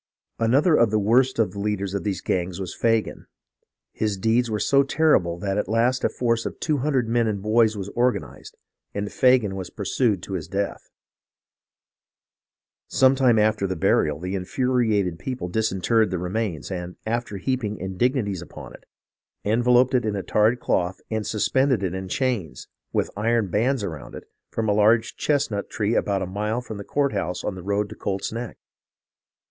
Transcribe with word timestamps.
"Another 0.49 0.73
of 0.73 0.89
the 0.89 0.97
worst 0.97 1.37
of 1.37 1.51
the 1.51 1.59
leaders 1.59 1.93
of 1.93 2.03
these 2.03 2.21
gangs 2.21 2.59
was 2.59 2.75
Faaan. 2.75 3.27
His 3.91 4.17
deeds 4.17 4.49
were 4.49 4.57
so 4.59 4.81
terrible 4.81 5.37
that 5.37 5.59
at 5.59 5.69
last 5.69 6.03
a 6.03 6.09
force 6.09 6.43
of 6.47 6.59
two 6.59 6.77
hundred 6.79 7.07
men 7.07 7.27
and 7.27 7.39
boys 7.39 7.77
was 7.77 7.89
organized, 7.89 8.57
and 8.95 9.11
Fagan 9.11 9.55
was 9.55 9.69
pursued 9.69 10.23
to 10.23 10.33
his 10.33 10.47
death. 10.47 10.89
Some 12.87 13.13
time 13.13 13.37
after 13.37 13.67
the 13.67 13.75
burial 13.75 14.19
the 14.19 14.33
in 14.33 14.43
furiated 14.45 15.19
people 15.19 15.47
disinterred 15.49 16.09
the 16.09 16.17
remains, 16.17 16.71
and, 16.71 16.95
after 17.05 17.37
heaping 17.37 17.77
indignities 17.77 18.41
upon 18.41 18.73
it, 18.73 18.85
enveloped 19.45 19.93
it 19.93 20.03
in 20.03 20.15
a 20.15 20.23
tarred 20.23 20.59
cloth 20.59 20.99
and 21.11 21.27
sus 21.27 21.47
pended 21.47 21.83
it 21.83 21.93
in 21.93 22.07
chains, 22.07 22.67
with 22.91 23.11
iron 23.15 23.51
bands 23.51 23.83
around 23.83 24.15
it, 24.15 24.23
from 24.49 24.67
a 24.67 24.73
large 24.73 25.15
chestnut 25.15 25.69
tree 25.69 25.93
about 25.93 26.23
a 26.23 26.25
mile 26.25 26.59
from 26.59 26.77
the 26.79 26.83
courthouse, 26.83 27.43
on 27.43 27.53
the 27.53 27.61
road 27.61 27.87
to 27.87 27.93
Colt's 27.93 28.31
Neck. 28.33 28.57